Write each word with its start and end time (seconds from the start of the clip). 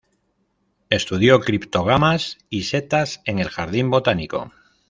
Estudió 0.89 1.39
criptógamas 1.41 2.39
y 2.49 2.63
setas 2.63 3.21
en 3.25 3.37
el 3.37 3.49
jardín 3.49 3.91
botánico. 3.91 4.51